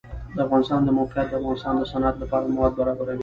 د 0.35 0.37
افغانستان 0.45 0.81
د 0.83 0.89
موقعیت 0.99 1.27
د 1.29 1.33
افغانستان 1.39 1.73
د 1.77 1.83
صنعت 1.91 2.15
لپاره 2.19 2.51
مواد 2.53 2.73
برابروي. 2.79 3.19